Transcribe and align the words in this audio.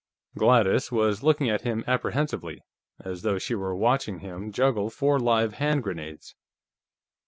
Gladys 0.35 0.91
was 0.91 1.21
looking 1.21 1.47
at 1.51 1.61
him 1.61 1.83
apprehensively, 1.85 2.63
as 3.05 3.21
though 3.21 3.37
she 3.37 3.53
were 3.53 3.75
watching 3.75 4.17
him 4.17 4.51
juggle 4.51 4.89
four 4.89 5.19
live 5.19 5.53
hand 5.53 5.83
grenades. 5.83 6.33